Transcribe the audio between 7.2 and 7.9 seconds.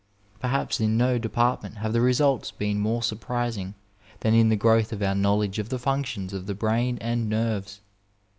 nerves.